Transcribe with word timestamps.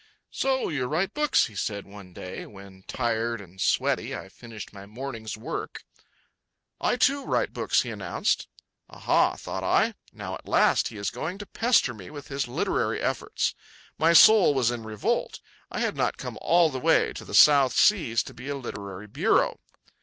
"So 0.31 0.69
you 0.69 0.85
write 0.85 1.13
books," 1.13 1.45
he 1.45 1.53
said, 1.53 1.85
one 1.85 2.11
day 2.11 2.47
when, 2.47 2.81
tired 2.87 3.39
and 3.39 3.61
sweaty, 3.61 4.15
I 4.15 4.29
finished 4.29 4.73
my 4.73 4.87
morning's 4.87 5.37
work. 5.37 5.83
"I, 6.79 6.95
too, 6.95 7.23
write 7.23 7.53
books," 7.53 7.83
he 7.83 7.91
announced. 7.91 8.47
Aha, 8.89 9.35
thought 9.35 9.63
I, 9.63 9.93
now 10.11 10.33
at 10.33 10.47
last 10.47 10.91
is 10.91 11.09
he 11.11 11.13
going 11.13 11.37
to 11.37 11.45
pester 11.45 11.93
me 11.93 12.09
with 12.09 12.29
his 12.29 12.47
literary 12.47 12.99
efforts. 12.99 13.53
My 13.99 14.11
soul 14.11 14.55
was 14.55 14.71
in 14.71 14.81
revolt. 14.81 15.39
I 15.69 15.81
had 15.81 15.95
not 15.95 16.17
come 16.17 16.39
all 16.41 16.71
the 16.71 16.79
way 16.79 17.13
to 17.13 17.23
the 17.23 17.35
South 17.35 17.73
Seas 17.73 18.23
to 18.23 18.33
be 18.33 18.49
a 18.49 18.55
literary 18.55 19.05
bureau. 19.05 19.59